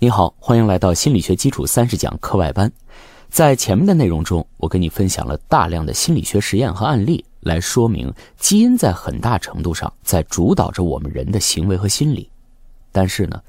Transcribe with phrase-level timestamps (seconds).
[0.00, 2.70] 你好，欢迎来到心理学基础三十讲课外班。
[3.28, 12.30] 在前面的内容中，我跟你分享了大量的心理学实验和案例，来说明基因在很大程度上在主导着我们人的行为和心理。
[12.92, 13.42] 但是呢，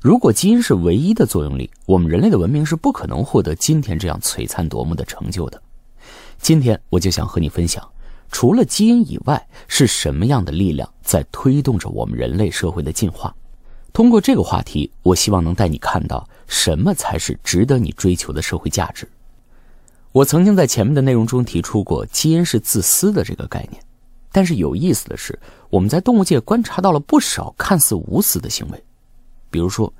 [0.00, 5.60] 如果基因是唯一的作用力，我们人类的文明是不可能获得今天这样璀璨夺目的成就的。
[6.38, 7.84] 今天我就想和你分享，
[8.30, 13.34] 除了基因以外，是什么样的力量在推动着我们人类社会的进化？
[13.96, 19.08] 通过这个话题，我希望能带你看到什么才是值得你追求的社会价值。
[20.12, 23.82] 我曾经在前面的内容中提出过基因是自私的这个概念，
[24.30, 25.38] 但是有意思的是，
[25.70, 28.84] 我们在动物界观察到了不少看似无私的行为，
[29.50, 29.90] 比如说，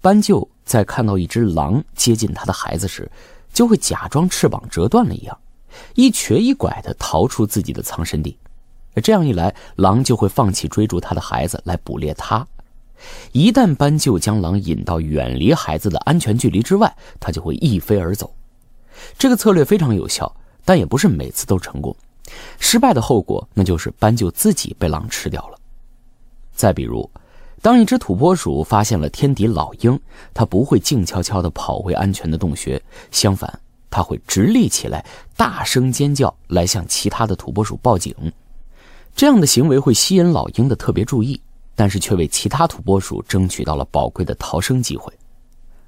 [0.00, 3.06] 斑鸠在看到一只狼接近它的孩子时，
[3.52, 5.38] 就会假装翅膀折断了一样，
[5.94, 8.34] 一瘸一拐地逃出自己的藏身地，
[9.02, 12.48] 这样一来，狼就会放弃追逐它的孩子来捕猎它。
[13.32, 18.32] 一旦斑鸠将狼引到远离孩子的安全距离之外，它就会一飞而走。
[19.18, 20.32] 这个策略非常有效，
[20.64, 21.94] 但也不是每次都成功。
[22.58, 25.58] 失败的后果，那就是斑鸠自己被狼吃掉了。
[26.54, 27.10] 再比如，
[27.60, 29.98] 当一只土拨鼠发现了天敌老鹰，
[30.32, 35.04] 它不会静悄悄地跑回安全的洞穴，相反，它会直立起来，
[35.36, 38.14] 大声尖叫，来向其他的土拨鼠报警。
[39.14, 41.41] 这样的行为会吸引老鹰的特别注意。
[41.74, 45.12] 但是却为其他土拨鼠争取到了宝贵的逃生机会。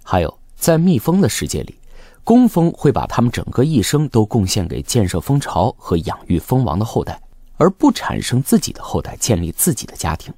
[0.02, 1.78] 还有，在蜜蜂的世界里，
[2.22, 7.20] 工蜂会把它们整个一生都贡献给建设蜂巢和养育蜂王的后代，
[7.56, 10.32] 而不产生自己的后代，建立自己的家庭。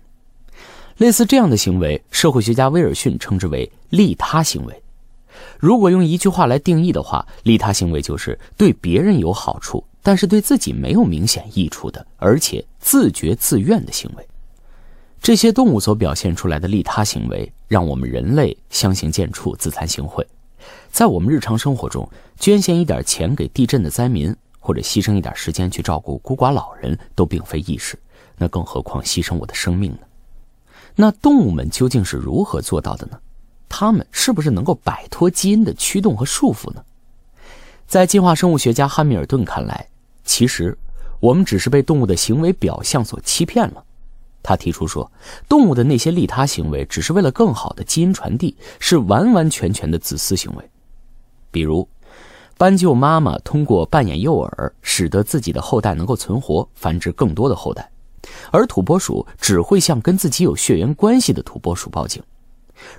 [0.98, 4.83] 类似这样的行为，社会学家威尔逊称之为利他行为。
[5.58, 14.27] 如果用一句话来定义的话，利他行为就是对别人有好处，但是对自己没有明显益处的，而且自觉自愿的行为。
[15.27, 20.25] 这些动物所表现出来的利他行为，让我们人类相形见绌、自惭形秽。
[20.93, 27.98] 在我们日常生活中，捐献一点钱给地震的灾民，或者牺牲一点时间去照顾孤寡老人，都并非易事。
[28.39, 29.98] 那更何况牺牲我的生命呢？
[30.95, 33.19] 那动物们究竟是如何做到的呢？
[33.69, 36.85] 它们是不是能够摆脱基因的驱动和束缚呢？
[37.89, 39.89] 在进化生物学家汉密尔顿看来，
[40.25, 40.79] 其实
[41.19, 43.83] 我们只是被动物的行为表象所欺骗了。
[44.46, 45.11] 他提出说，
[45.48, 50.70] 动物的那些利他行为只是为了更好的基因传递，是完完全全的自私行为。
[51.51, 51.89] 比如，
[52.56, 57.83] 斑鸠妈妈通过扮演诱饵，使得自己的后代能够存活，繁殖更多的后代；
[58.52, 62.23] 而土拨鼠只会向跟自己有血缘关系的土拨鼠报警。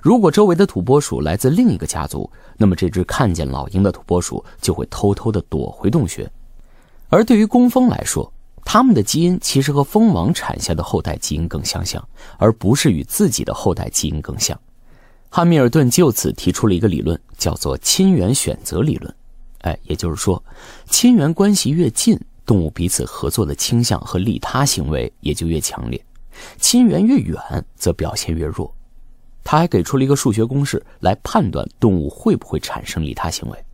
[0.02, 6.30] 如果周围的土拨鼠来自另一个家族，那么这只看见老鹰的土拨鼠就会偷偷的躲回洞穴。
[7.08, 8.30] 而对于工蜂来说，
[8.70, 12.06] 他们的基因其实和蜂王产下的后代基因更相像，
[12.36, 14.60] 而不是与自己的后代基因更像。
[15.30, 19.14] 汉密尔顿就此提出了一个理论，叫做亲缘选择理论。
[19.62, 20.44] 哎，也就是说，
[20.90, 25.98] 亲缘关系越近，动物彼此合作的倾向和利他行为也就越强烈；
[26.58, 27.40] 亲缘越远，
[27.74, 28.70] 则表现越弱。
[29.42, 33.64] 他还给出了一个数学公式来判断动物会不会产生利他行为。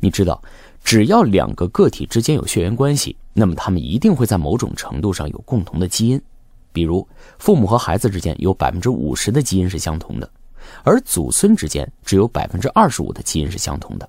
[0.00, 0.42] 你知道？
[0.84, 6.20] 只要两个个体之间有血缘关系，那么他们一定会在某种程度上有共同的基因。
[6.72, 7.06] 比如，
[7.38, 10.30] 父母和孩子之间有百分之五十的基因是相同的，
[10.82, 14.08] 而祖孙之间只有百分之二十五的基因是相同的。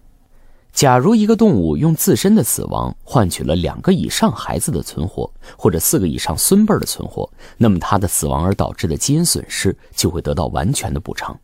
[0.72, 11.40] 假如一个动物用自身的死亡换取了两个以上孩子的存活，或者四个以上孙辈的存活，那么它的死亡而导致的基因损失就会得到完全的补偿。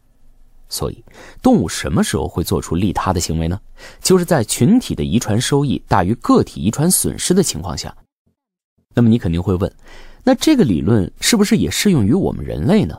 [0.69, 1.03] 所以，
[1.41, 3.59] 动物什么时候会做出利他的行为呢？
[4.02, 7.94] 就是在群体的遗传收益大于个体遗传损失的情况下。
[8.94, 9.72] 那么你肯定会问，
[10.24, 12.97] 那这个理论是不是也适用于我们人类呢？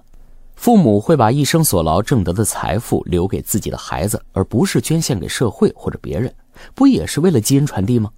[0.56, 6.34] 父母会把一生所劳挣得的财富留给自己的孩子，而不是捐献给社会或者别人，
[6.74, 8.10] 不也是为了基因传递吗？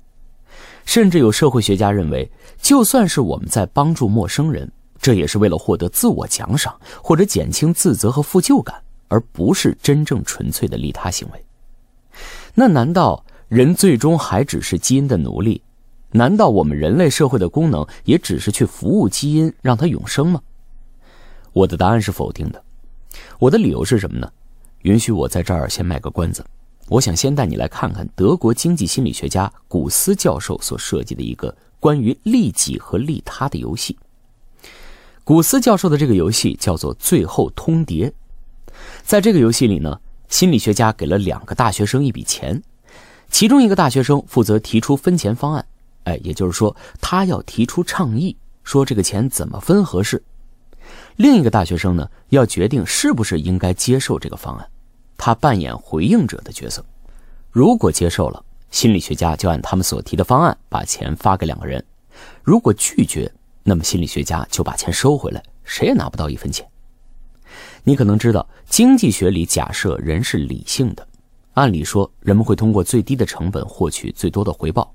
[0.85, 2.29] 甚至有社会学家认为，
[2.61, 4.69] 就算是我们在帮助陌生人，
[5.01, 8.82] 这也是为了获得自我奖赏或者减轻自责和负疚感。
[9.13, 11.45] 而不是真正纯粹的利他行为。
[12.55, 15.61] 那难道人最终还只是基因的奴隶？
[16.13, 20.41] 难道我们人类社会的功能也只是去服务基因，让它永生吗？
[21.53, 22.65] 我的答案是否定的。
[23.39, 24.33] 我的理由是什么呢？
[24.83, 26.43] 允许我在这儿先卖个关子。
[26.89, 33.99] 我想先带你来看看德国经济心理学家古斯教授所设计的一个关于利己和利他的游戏。
[35.23, 38.09] 古斯教授的这个游戏叫做《最后通牒》。
[39.03, 42.63] 在这个游戏里呢，心理学家给了两个大学生一笔钱，
[43.31, 45.65] 其中一个大学生负责提出分钱方案，
[46.05, 50.23] 哎，也就是说他要提出倡议，说这个钱怎么分合适。
[51.17, 54.67] 另一个大学生呢，要决定是不是应该接受这个方案，
[55.19, 56.85] 他扮演回应者的角色。
[57.51, 61.79] 如果接受了，心理学家就按他们所提的方案把钱发给两个人；
[62.43, 63.31] 如果拒绝，
[63.63, 66.67] 那么心理学家就把钱收回来，谁也拿不到一分钱。
[67.85, 71.07] 你可能知道，经济学里假设人是理性的，
[71.55, 74.95] 按理说人们会通过最低的成本获取最多的回报。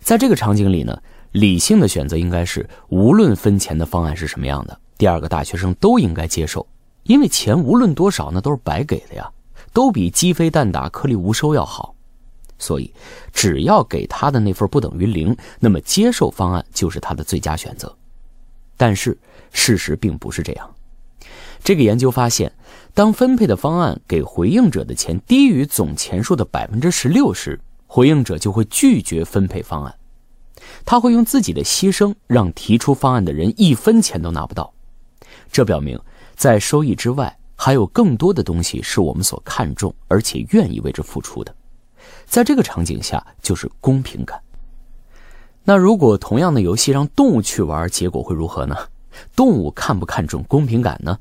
[0.00, 6.66] 在这个场景里呢，理性的选择应该是，无论分钱的方案是什么样的，第二个大学生都应该接受，
[7.02, 9.30] 因为钱无论多少那都是白给的呀，
[9.72, 11.94] 都比鸡飞蛋打颗粒无收要好。
[12.58, 12.90] 所以，
[13.32, 17.94] 只要给他的那份不等于零，那么接受方案就是他的最佳选择。
[18.76, 19.18] 但是
[19.52, 20.73] 事实并不是这样。
[21.64, 22.52] 这个研究发现，
[22.92, 29.94] 当分配的方案给回应者的钱低于总钱数的百分之十六时，回应者就会拒绝分配方案。
[30.84, 34.74] 他会用自己的牺牲让提出方案的人一分钱都拿不到。
[35.50, 35.98] 这表明，
[36.36, 41.54] 在收益之外，还有更多的东西是我们所看重而且愿意为之付出的。
[42.26, 44.38] 在这个场景下，就是公平感。
[45.64, 48.76] 那如果同样的游戏让动物去玩，结果会如何呢？
[49.34, 51.18] 动物看不看重公平感呢？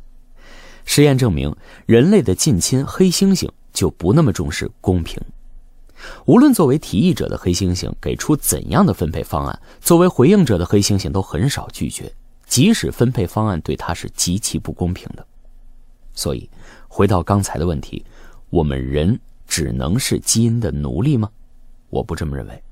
[0.85, 5.21] 实验证明，人类的近亲黑猩猩就不那么重视公平。
[6.25, 12.11] 无论作为提议者的黑猩猩给出怎样的分配方案，作为回应者的黑猩猩都很少拒绝，
[12.45, 15.25] 即使分配方案对他是极其不公平的。
[16.13, 16.49] 所以，
[16.87, 18.05] 回到刚才的问题，
[18.49, 19.19] 我们人。
[19.45, 21.29] 只能是基因的奴隶吗？
[21.91, 22.63] 我不这么认为。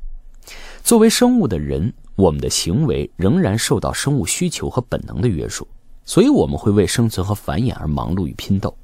[0.83, 5.67] 作为生物的人，我们的行为仍然受到生物需求和本能的约束，
[6.05, 8.75] 所以我们会为生存和繁衍而忙碌与拼斗。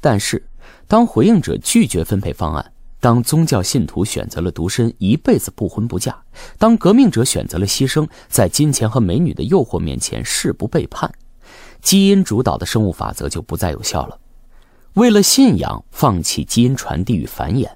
[0.00, 0.46] 但是，
[0.86, 6.16] 当回应者拒绝分配方案，当宗教信徒选择了独身一辈子不婚不嫁，
[6.58, 11.12] 当革命者选择了牺牲，在金钱和美女的诱惑面前誓不背叛，
[11.80, 14.18] 基因主导的生物法则就不再有效了。
[14.94, 17.68] 为了信仰，放弃基因传递与繁衍，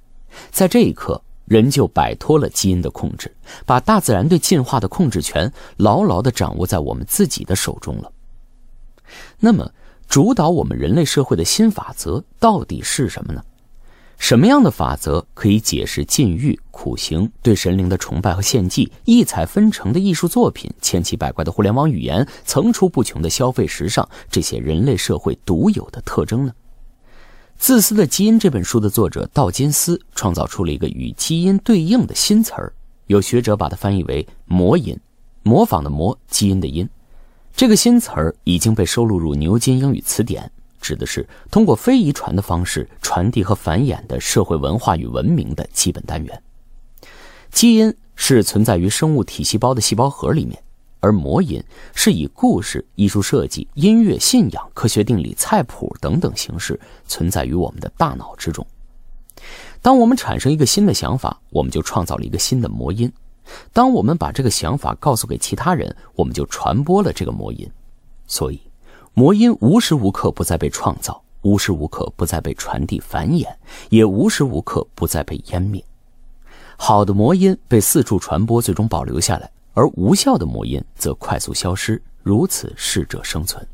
[0.50, 3.34] 在这一刻，人就摆脱了基因的控制，
[3.66, 8.10] 把大自然对进化的控制权牢牢地掌握在我们自己的手中了。
[9.38, 9.72] 那么，
[10.08, 13.42] 主导我们人类社会的新法则到底是什么呢？
[14.18, 26.52] 什么样的法则可以解释禁欲、苦行、对神灵的崇拜和献祭、异彩纷呈的艺术作品、千奇百怪的互联网语言、层出不穷的消费时尚这些人类社会独有的特征呢？
[27.56, 32.74] 《自私的基因》这本书的作者道金斯创造出了一个与基因对应的新词儿，
[33.06, 34.94] 有学者把它翻译为“魔音”，
[35.42, 36.86] 模仿的“模”，基因的“因”。
[37.60, 46.42] 这个新词儿已经被收录入牛津英语词典，指的是通过非遗传的方式传递和繁衍的社会文化与文明的基本单元。
[47.50, 50.58] 基因是存在于生物体细胞的细胞核里面。
[51.00, 51.62] 而魔音
[51.94, 58.66] 是以故事、艺术设计、音乐、信仰、科学定理、菜谱等等形式存在于我们的大脑之中。
[59.82, 63.10] 当我们产生一个新的想法，我们就创造了一个新的魔音；
[63.72, 67.70] 当我们把这个想法告诉给其他人，我们就传播了这个魔音。
[68.26, 68.60] 所以，
[69.14, 73.46] 魔音无时无刻不在被创造，无时无刻不在被传递繁衍，
[73.88, 75.84] 也无时无刻不在被湮灭。
[76.76, 79.50] 好的魔音被四处传播，最终保留下来。
[79.72, 83.66] 而无效的魔音则快速消失，如此适者生存。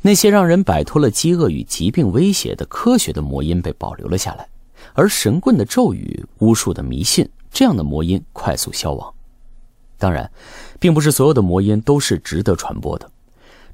[0.00, 4.48] 那些让人摆脱了饥饿与疾病威胁的科学的魔音被保留了下来，
[4.94, 9.12] 而神棍的咒语、巫术的迷信这样的魔音快速消亡。
[9.96, 10.30] 当然，
[10.78, 13.10] 并不是所有的魔音都是值得传播的。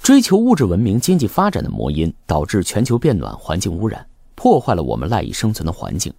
[0.01, 6.13] 追求物质文明、经济发展的魔音导致全球变暖、环境污染，破坏了我们赖以生存的环境。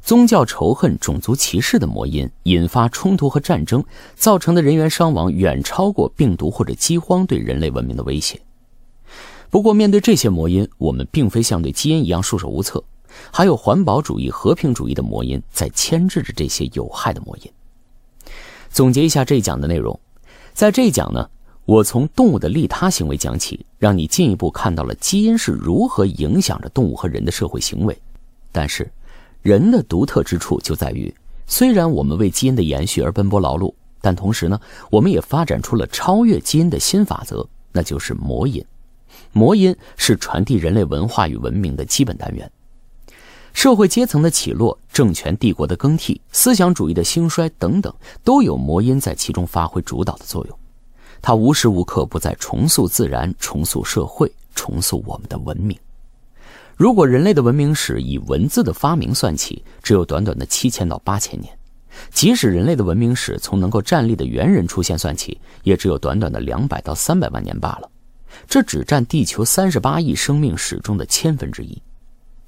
[0.00, 3.82] 宗教仇恨、种族歧视的魔音引发冲突和战争，
[4.14, 8.40] 造成的人员伤亡远超过病毒或者饥荒对人类文明的威胁。
[9.50, 12.84] 不过，面对这些魔音，我们并非像对基因一样束手无策，
[13.32, 17.50] 还有环保主义、和平主义的魔音在牵制着这些有害的魔音。
[18.70, 19.98] 总结一下这一讲的内容，
[20.52, 21.28] 在这一讲呢，
[21.64, 27.96] 我从动物的利他行为讲起，让你进一步看到了基因是如何影响着动物和人的社会行为，
[28.50, 28.90] 但是。
[29.42, 31.14] 人的独特之处就在于，
[31.46, 34.58] 虽然我们为基因的延续而奔波劳碌，但同时呢，
[34.90, 38.64] 我们也发展出了超越基因的新法则，那就是魔音。
[39.32, 42.50] 魔音是传递人类文化与文明的基本单元。
[43.54, 47.90] 社会阶层的起落、政权帝国的更替、思想主义的兴衰等等，
[48.22, 50.58] 都有魔音在其中发挥主导的作用。
[51.22, 55.74] 它无时无刻不在重塑自然、重塑社会、重塑我们的文明。
[56.76, 61.50] 如果人类的文明史以文字的发明算起，只有短短的七千到八千年；
[62.10, 67.88] 即使人类的文明史从能够站立的猿人出现算起，也只有短短的两百到三百万年罢了。
[68.48, 71.80] 这只占地球三十八亿生命史中的千分之一。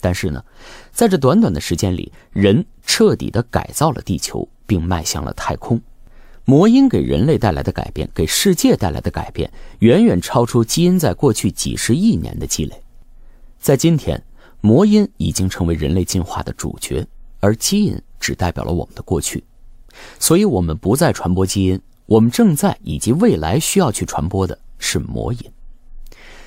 [0.07, 0.45] 但是呢，
[0.93, 5.83] 在这短短的时间里，人彻底的改造了地球，并迈向了太空。
[6.45, 12.81] 魔音给人类带来的改变，给世界带来的改变，远远超出基因在过去几十亿年的积累。
[13.59, 14.23] 在今天，
[14.61, 17.05] 魔音已经成为人类进化的主角，
[17.41, 19.43] 而基因只代表了我们的过去。
[20.21, 25.41] 所以，我们不再传播基因，我们正在以及未来需要去传播的是魔音。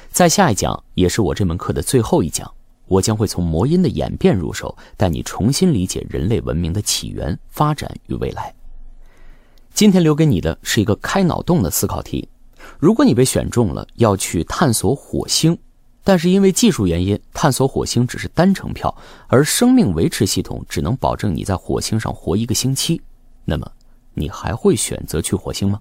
[0.10, 2.50] 在下一讲，也是我这门课的最后一讲，
[2.90, 8.54] 我将会从魔音的演变入手，带你重新理解人类文明的起源、发展与未来。
[9.74, 12.28] 今天留给你的是一个开脑洞的思考题：
[12.80, 15.58] 如果你被选中了要去探索火星，
[16.04, 18.94] 但是因为技术原因，探索火星只是单程票，
[19.28, 23.00] 而生命维持系统只能保证你在火星上活一个星期，
[23.46, 23.72] 那么
[24.16, 25.80] 你还会选择去火星吗？